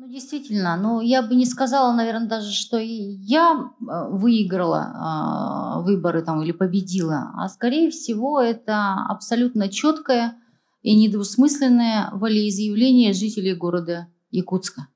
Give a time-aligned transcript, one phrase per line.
[0.00, 6.22] Ну, действительно, но я бы не сказала, наверное, даже, что я э, выиграла э, выборы
[6.22, 10.38] там или победила, а скорее всего это абсолютно четкое
[10.80, 14.86] и недвусмысленное волеизъявление жителей города Якутска.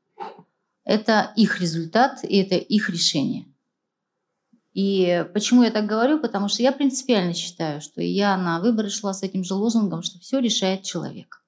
[0.85, 3.45] Это их результат и это их решение.
[4.73, 6.19] И почему я так говорю?
[6.19, 10.19] Потому что я принципиально считаю, что я на выборы шла с этим же лозунгом, что
[10.19, 11.45] все решает человек.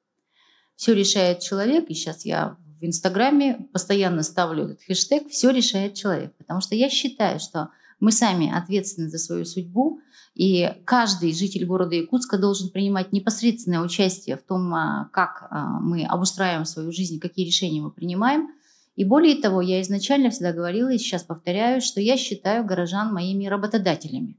[0.75, 6.35] Все решает человек, и сейчас я в Инстаграме постоянно ставлю этот хэштег «Все решает человек»,
[6.37, 10.01] потому что я считаю, что мы сами ответственны за свою судьбу,
[10.35, 16.05] и каждый житель города Якутска должен принимать непосредственное участие в том, а, как а, мы
[16.05, 18.51] обустраиваем свою жизнь, какие решения мы принимаем.
[18.97, 23.47] И более того, я изначально всегда говорила и сейчас повторяю, что я считаю горожан моими
[23.47, 24.39] работодателями,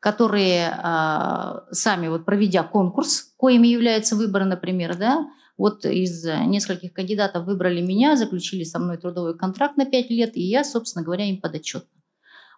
[0.00, 6.92] которые э, сами, вот проведя конкурс, коими являются выборы, например, да, вот из э, нескольких
[6.92, 11.24] кандидатов выбрали меня, заключили со мной трудовой контракт на 5 лет, и я, собственно говоря,
[11.24, 12.00] им подотчетна.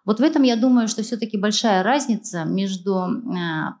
[0.05, 3.73] Вот в этом я думаю, что все-таки большая разница между э,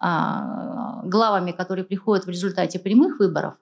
[0.00, 3.54] а, главами, которые приходят в результате прямых выборов,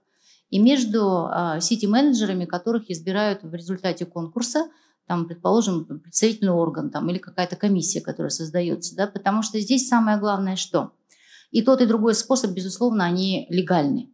[0.48, 4.68] и между а, сити-менеджерами, которых избирают в результате конкурса,
[5.06, 8.94] там, предположим, представительный орган там, или какая-то комиссия, которая создается.
[8.94, 9.08] Да?
[9.08, 10.92] Потому что здесь самое главное что?
[11.50, 14.10] И тот, и другой способ, безусловно, они легальны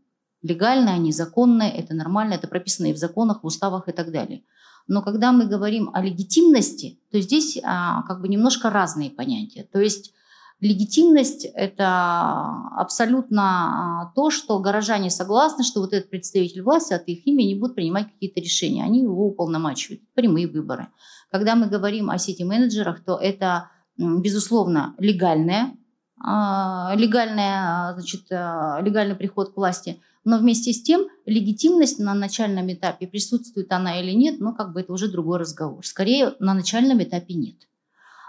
[0.47, 4.42] легально, они законные, это нормально, это прописано и в законах, в уставах и так далее.
[4.89, 9.69] Но когда мы говорим о легитимности, то здесь а, как бы немножко разные понятия.
[9.72, 10.12] То есть
[10.61, 12.41] легитимность– это
[12.77, 17.74] абсолютно а, то, что горожане согласны, что вот этот представитель власти от их имени будет
[17.74, 18.84] принимать какие-то решения.
[18.84, 20.02] Они его уполномачивают.
[20.14, 20.86] Прямые выборы.
[21.33, 25.77] Когда мы говорим о сети-менеджерах, то это, безусловно, легальное,
[26.24, 33.07] а, легальное, значит, легальный приход к власти– но вместе с тем легитимность на начальном этапе,
[33.07, 35.87] присутствует она или нет, ну как бы это уже другой разговор.
[35.87, 37.55] Скорее на начальном этапе нет.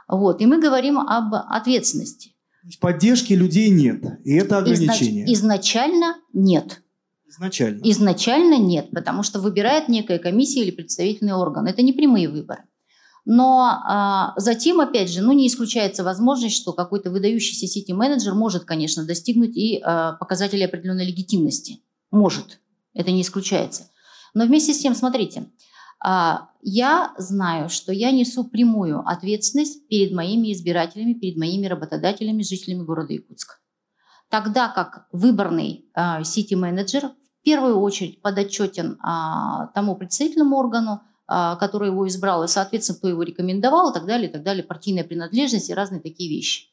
[0.08, 0.40] Вот.
[0.40, 2.36] И мы говорим об ответственности.
[2.80, 5.26] Поддержки людей нет, и это ограничение.
[5.26, 5.38] Изнач...
[5.38, 6.82] Изначально нет.
[7.28, 7.82] Изначально.
[7.84, 11.66] Изначально нет, потому что выбирает некая комиссия или представительный орган.
[11.66, 12.64] Это не прямые выборы.
[13.26, 19.04] Но а, затем, опять же, ну, не исключается возможность, что какой-то выдающийся сити-менеджер может, конечно,
[19.04, 21.82] достигнуть и а, показателей определенной легитимности.
[22.12, 22.60] Может,
[22.94, 23.90] это не исключается.
[24.34, 25.50] Но вместе с тем, смотрите,
[26.00, 32.84] а, я знаю, что я несу прямую ответственность перед моими избирателями, перед моими работодателями, жителями
[32.84, 33.56] города Якутска.
[34.30, 37.10] Тогда как выборный а, сити-менеджер
[37.40, 43.22] в первую очередь подотчетен а, тому представительному органу, который его избрал, и, соответственно, кто его
[43.22, 46.70] рекомендовал, и так далее, и так далее, партийная принадлежность и разные такие вещи.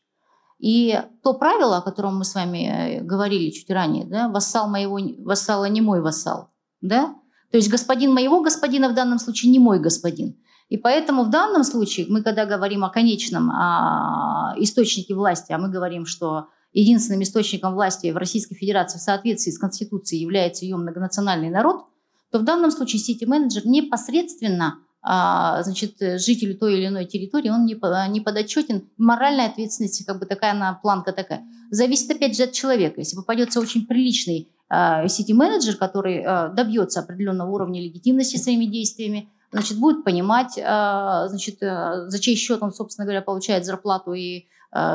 [0.64, 4.98] И то правило, о котором мы с вами э, говорили чуть ранее, да, вассал моего
[5.18, 6.48] вассала не мой вассал,
[6.80, 7.14] да,
[7.50, 10.38] то есть господин моего господина в данном случае не мой господин.
[10.70, 15.68] И поэтому в данном случае мы, когда говорим о конечном о источнике власти, а мы
[15.68, 21.50] говорим, что единственным источником власти в Российской Федерации в соответствии с Конституцией является ее многонациональный
[21.50, 21.84] народ,
[22.30, 27.74] то в данном случае сити-менеджер непосредственно значит, жителю той или иной территории, он не,
[28.10, 28.88] не подотчетен.
[28.96, 31.44] Моральная ответственность, как бы такая она, планка такая.
[31.70, 33.00] Зависит опять же от человека.
[33.00, 39.78] Если попадется очень приличный а, сити-менеджер, который а, добьется определенного уровня легитимности своими действиями, значит,
[39.78, 44.46] будет понимать, значит, за чей счет он, собственно говоря, получает зарплату и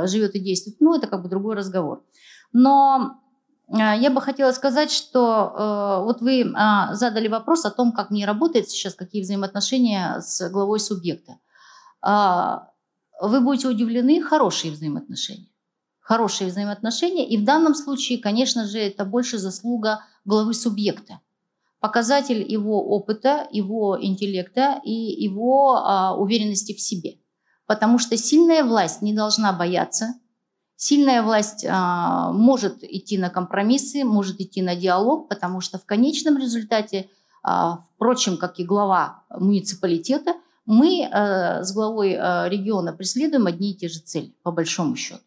[0.03, 0.81] живет и действует.
[0.81, 2.03] Ну, это как бы другой разговор.
[2.51, 3.19] Но а,
[3.71, 8.25] я бы хотела сказать, что э, вот вы э, задали вопрос о том, как мне
[8.25, 11.37] работает сейчас, какие взаимоотношения с главой субъекта.
[12.05, 12.61] Э,
[13.21, 15.49] вы будете удивлены, хорошие взаимоотношения.
[15.99, 17.27] Хорошие взаимоотношения.
[17.29, 21.19] И в данном случае, конечно же, это больше заслуга главы субъекта.
[21.79, 27.19] Показатель его опыта, его интеллекта и его уверенности в себе.
[27.67, 30.15] Потому что сильная власть не должна бояться
[30.81, 36.37] Сильная власть а, может идти на компромиссы, может идти на диалог, потому что в конечном
[36.37, 37.09] результате,
[37.43, 43.75] а, впрочем, как и глава муниципалитета, мы а, с главой а, региона преследуем одни и
[43.75, 45.19] те же цели, по большому счету.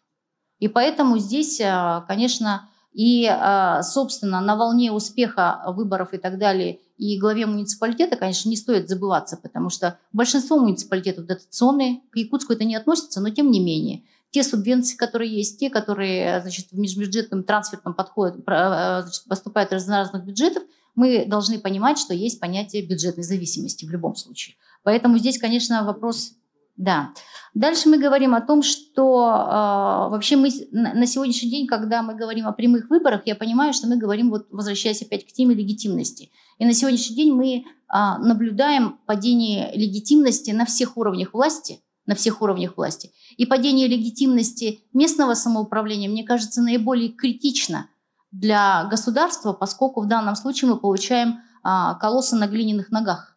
[0.58, 6.78] И поэтому здесь, а, конечно, и, а, собственно, на волне успеха выборов и так далее,
[6.96, 12.64] и главе муниципалитета, конечно, не стоит забываться, потому что большинство муниципалитетов дотационные, к Якутску это
[12.64, 17.44] не относится, но тем не менее– те субвенции, которые есть, те, которые значит, в межбюджетном
[17.44, 20.62] трансфертном подходе э, значит, поступают из разных бюджетов,
[20.94, 24.56] мы должны понимать, что есть понятие бюджетной зависимости в любом случае.
[24.82, 26.32] Поэтому здесь, конечно, вопрос
[26.76, 27.10] да.
[27.54, 32.48] Дальше мы говорим о том, что э, вообще мы на сегодняшний день, когда мы говорим
[32.48, 36.30] о прямых выборах, я понимаю, что мы говорим, вот возвращаясь опять к теме легитимности.
[36.58, 42.42] И на сегодняшний день мы а, наблюдаем падение легитимности на всех уровнях власти, на всех
[42.42, 43.12] уровнях власти.
[43.36, 47.88] И падение легитимности местного самоуправления, мне кажется, наиболее критично
[48.30, 53.36] для государства, поскольку в данном случае мы получаем а, колосса на глиняных ногах.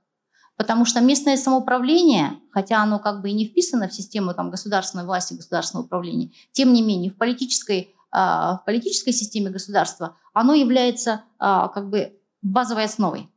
[0.57, 5.03] Потому что местное самоуправление, хотя оно как бы и не вписано в систему там, государственной
[5.03, 11.23] власти, государственного управления, тем не менее в политической, а, в политической системе государства оно является
[11.39, 13.29] а, как бы базовой основой.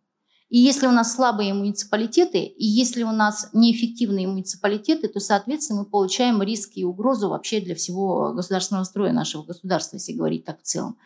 [0.48, 5.86] И если у нас слабые муниципалитеты, и если у нас неэффективные муниципалитеты, то, соответственно, мы
[5.86, 10.62] получаем риски и угрозу вообще для всего государственного строя нашего государства, если говорить так в
[10.62, 10.96] целом.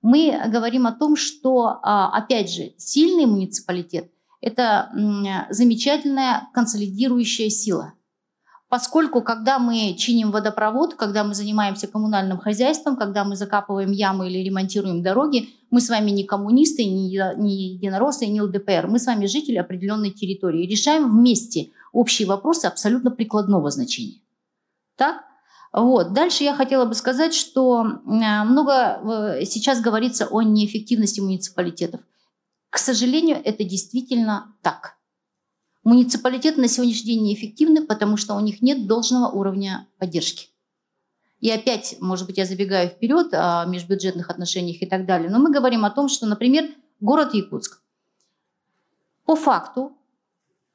[0.00, 4.10] Мы говорим о том, что, опять же, сильный муниципалитет
[4.40, 4.90] это
[5.48, 7.94] замечательная консолидирующая сила.
[8.74, 14.42] Поскольку, когда мы чиним водопровод, когда мы занимаемся коммунальным хозяйством, когда мы закапываем ямы или
[14.42, 18.88] ремонтируем дороги, мы с вами не коммунисты, не, не единороссы, не ЛДПР.
[18.88, 20.66] Мы с вами жители определенной территории.
[20.66, 24.18] Решаем вместе общие вопросы абсолютно прикладного значения.
[24.96, 25.22] Так?
[25.72, 26.12] Вот.
[26.12, 28.72] Дальше я хотела бы сказать, что много
[29.38, 32.00] э, сейчас говорится о неэффективности муниципалитетов.
[32.70, 34.96] К сожалению, это действительно так.
[35.84, 40.48] Муниципалитеты на сегодняшний день неэффективны, потому что у них нет должного уровня поддержки.
[41.40, 45.52] И опять, может быть, я забегаю вперед о межбюджетных отношениях и так далее, но мы
[45.52, 46.70] говорим о том, что, например,
[47.00, 47.82] город Якутск.
[49.26, 49.92] По факту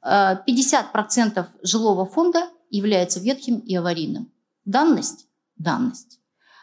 [0.06, 4.32] 50% э, жилого фонда является ветхим и аварийным.
[4.66, 5.28] Данность?
[5.58, 6.20] Данность.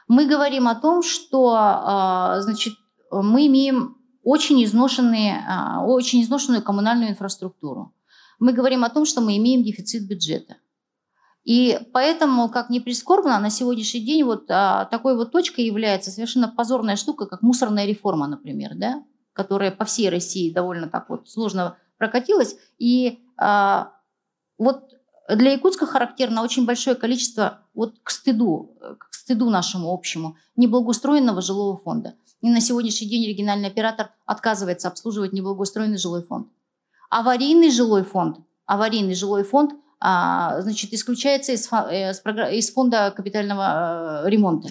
[0.07, 2.75] Мы говорим о том, что э, значит,
[3.11, 7.93] мы имеем очень, изношенные, а, очень изношенную коммунальную инфраструктуру.
[8.39, 10.57] Мы говорим о том, что мы имеем дефицит бюджета.
[11.45, 16.49] И поэтому, как ни прискорбно, на сегодняшний день вот а, такой вот точкой является совершенно
[16.49, 21.77] позорная штука, как мусорная реформа, например, да, которая по всей России довольно так вот сложно
[21.99, 22.57] прокатилась.
[22.79, 23.93] И а,
[24.59, 24.91] вот
[25.29, 31.77] для Якутска характерно очень большое количество, вот к стыду, к стыду нашему общему, неблагоустроенного жилого
[31.77, 32.15] фонда.
[32.41, 36.49] И на сегодняшний день региональный оператор отказывается обслуживать неблагоустроенный жилой фонд.
[37.11, 42.11] Аварийный жилой фонд, аварийный жилой фонд а, значит, исключается из, э,
[42.57, 44.71] из фонда капитального э, ремонта.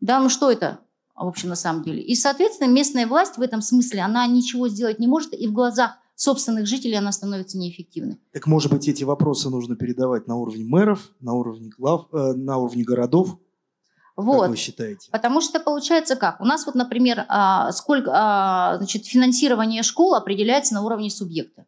[0.00, 0.80] Да, ну что это,
[1.14, 2.02] в общем, на самом деле?
[2.02, 5.98] И, соответственно, местная власть в этом смысле, она ничего сделать не может, и в глазах
[6.16, 8.18] собственных жителей она становится неэффективной.
[8.32, 12.56] Так, может быть, эти вопросы нужно передавать на уровне мэров, на уровне глав, э, на
[12.58, 13.38] уровне городов?
[14.16, 14.40] Вот.
[14.40, 15.10] Как вы считаете?
[15.12, 16.40] Потому что получается как?
[16.40, 21.66] У нас вот, например, а, сколько, а, значит, финансирование школ определяется на уровне субъекта.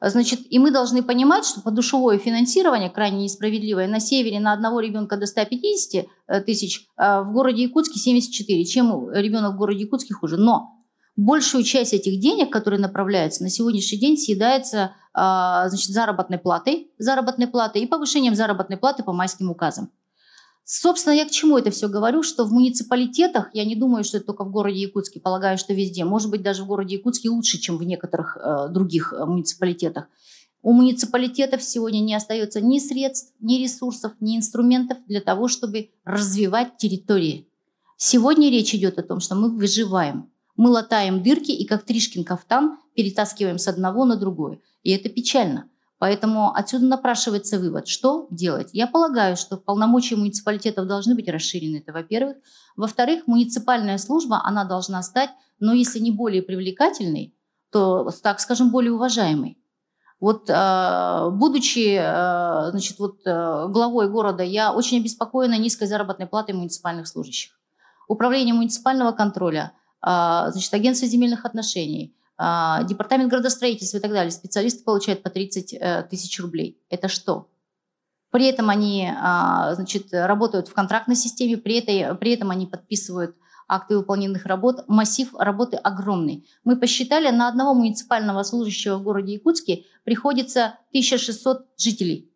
[0.00, 3.88] Значит, и мы должны понимать, что подушевое финансирование крайне несправедливое.
[3.88, 8.64] На севере на одного ребенка до 150 э, тысяч, а в городе Якутске 74.
[8.64, 10.36] Чем ребенок в городе Якутске хуже?
[10.36, 10.84] Но
[11.16, 17.80] большую часть этих денег, которые направляются, на сегодняшний день съедается значит, заработной платой, заработной платой
[17.80, 19.90] и повышением заработной платы по майским указам.
[20.68, 24.26] Собственно, я к чему это все говорю, что в муниципалитетах, я не думаю, что это
[24.26, 27.78] только в городе Якутске, полагаю, что везде, может быть, даже в городе Якутске лучше, чем
[27.78, 30.08] в некоторых э, других э, муниципалитетах.
[30.62, 36.76] У муниципалитетов сегодня не остается ни средств, ни ресурсов, ни инструментов для того, чтобы развивать
[36.78, 37.46] территории.
[37.96, 40.32] Сегодня речь идет о том, что мы выживаем.
[40.56, 44.58] Мы латаем дырки и как Тришкин кафтан перетаскиваем с одного на другое.
[44.82, 45.70] И это печально.
[45.98, 48.68] Поэтому отсюда напрашивается вывод, что делать.
[48.72, 52.36] Я полагаю, что полномочия муниципалитетов должны быть расширены, это во-первых.
[52.76, 57.34] Во-вторых, муниципальная служба, она должна стать, но если не более привлекательной,
[57.70, 59.58] то, так скажем, более уважаемой.
[60.20, 66.54] Вот э, будучи э, значит, вот, э, главой города, я очень обеспокоена низкой заработной платой
[66.54, 67.52] муниципальных служащих.
[68.08, 75.30] Управление муниципального контроля, значит, агентство земельных отношений– департамент градостроительства и так далее, специалисты получают по
[75.30, 76.78] 30 э, тысяч рублей.
[76.90, 77.48] Это что?
[78.30, 83.34] При этом они а, значит, работают в контрактной системе, при, этой, при этом они подписывают
[83.68, 84.84] акты выполненных работ.
[84.88, 86.46] Массив работы огромный.
[86.64, 92.30] Мы посчитали, на одного муниципального служащего в городе Якутске приходится 1600 жителей.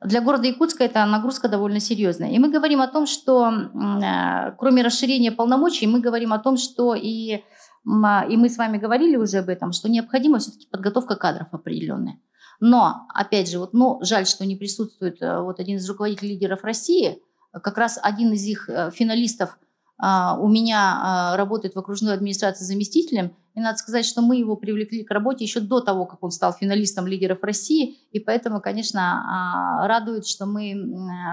[0.00, 2.30] Для города Якутска эта нагрузка довольно серьезная.
[2.30, 6.94] И мы говорим о том, что э, кроме расширения полномочий, мы говорим о том, что
[6.94, 7.40] и а,
[7.84, 12.18] и мы с вами говорили уже об этом, что необходима все-таки подготовка кадров определенная.
[12.60, 16.64] Но, опять же, вот, ну, жаль, что не присутствует э, вот один из руководителей лидеров
[16.64, 17.20] России,
[17.52, 19.63] как раз один из их э, финалистов а,
[19.98, 25.04] у меня а, работает в окружной администрации заместителем, и надо сказать, что мы его привлекли
[25.04, 30.26] к работе еще до того, как он стал финалистом лидеров России, и поэтому, конечно, радует,
[30.26, 30.74] что мы,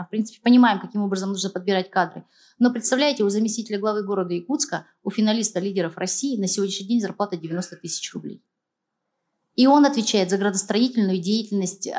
[0.05, 2.23] в принципе, понимаем, каким образом нужно подбирать кадры.
[2.59, 7.37] Но представляете, у заместителя главы города Якутска, у финалиста лидеров России на сегодняшний день зарплата
[7.37, 8.43] 90 тысяч рублей.
[9.55, 11.89] И он отвечает за градостроительную деятельность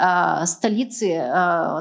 [0.46, 1.18] столицы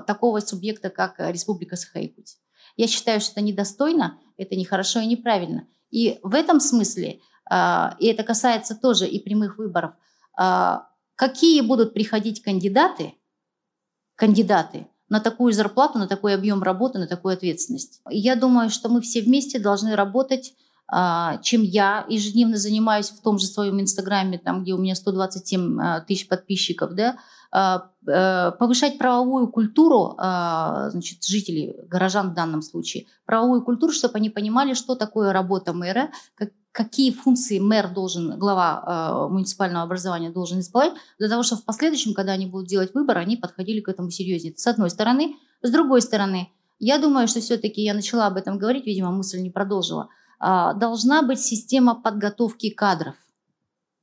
[0.07, 2.40] такого субъекта, как Республика Саха-Якутия.
[2.77, 5.67] Я считаю, что это недостойно, это нехорошо и неправильно.
[5.89, 9.93] И в этом смысле, э, и это касается тоже и прямых выборов,
[10.39, 10.77] э,
[11.15, 13.13] какие будут приходить кандидаты,
[14.15, 18.01] кандидаты на такую зарплату, на такой объем работы, на такую ответственность.
[18.09, 20.55] Я думаю, что мы все вместе должны работать а,
[21.41, 26.01] чем я ежедневно занимаюсь в том же своем инстаграме, там, где у меня 127 а,
[26.01, 27.15] тысяч подписчиков, да,
[27.53, 34.29] а, э, повышать правовую культуру значит, жителей, горожан в данном случае, правовую культуру, чтобы они
[34.29, 40.93] понимали, что такое работа мэра, как, какие функции мэр должен, глава муниципального образования должен исполнять,
[41.19, 44.53] для того, чтобы в последующем, когда они будут делать выбор, они подходили к этому серьезнее.
[44.57, 45.36] С одной стороны.
[45.62, 49.51] С другой стороны, я думаю, что все-таки я начала об этом говорить, видимо, мысль не
[49.51, 53.15] продолжила– а, должна быть система подготовки кадров.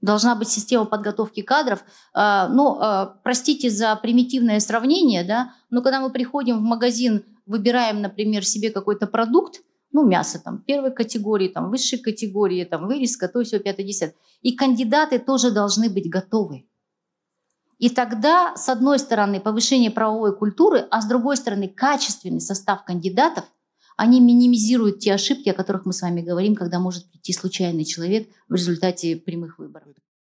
[0.01, 1.85] Должна быть система подготовки кадров.
[2.15, 8.01] А, ну, а, простите за примитивное сравнение, да, но когда мы приходим в магазин, выбираем,
[8.01, 13.43] например, себе какой-то продукт, ну, мясо там первой категории, там высшей категории, там вырезка, то
[13.43, 14.15] все, пятое, десятое.
[14.43, 16.69] И кандидаты тоже должны быть готовы.
[17.79, 23.45] И тогда, с одной стороны, повышение правовой культуры, а с другой стороны, качественный состав кандидатов–
[23.99, 28.29] они минимизируют те ошибки, о которых мы с вами говорим, когда может прийти случайный человек
[28.49, 29.89] в результате прямых выборов.